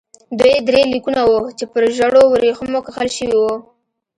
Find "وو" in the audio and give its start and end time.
1.25-1.39, 3.41-3.55